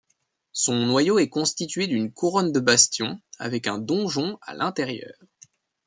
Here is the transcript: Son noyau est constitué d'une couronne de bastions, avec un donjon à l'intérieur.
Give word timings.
Son 0.53 0.87
noyau 0.87 1.19
est 1.19 1.29
constitué 1.29 1.85
d'une 1.85 2.11
couronne 2.11 2.51
de 2.51 2.59
bastions, 2.59 3.19
avec 3.37 3.67
un 3.67 3.77
donjon 3.77 4.39
à 4.41 4.55
l'intérieur. 4.55 5.13